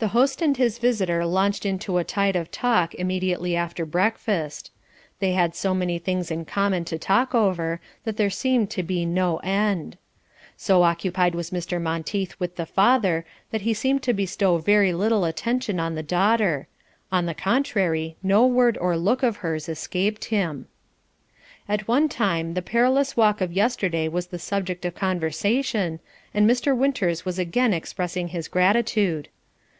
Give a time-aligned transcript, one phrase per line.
[0.00, 4.72] The host and his visitor launched into a tide of talk immediately after breakfast.
[5.20, 9.06] They had so many things in common to talk over that there seemed to be
[9.06, 9.96] no end.
[10.56, 11.80] So occupied was Mr.
[11.80, 16.66] Monteith with the father that he seemed to bestow very little attention on the daughter;
[17.12, 20.66] on the contrary, no word or look of hers escaped him.
[21.68, 26.00] At one time the perilous walk of yesterday was the subject of conversation,
[26.34, 26.76] and Mr.
[26.76, 29.28] Winters was again expressing his gratitude.